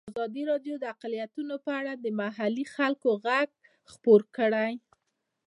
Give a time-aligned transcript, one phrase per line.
[0.09, 3.49] ازادي راډیو د اقلیتونه په اړه د محلي خلکو غږ
[3.93, 4.71] خپور کړی.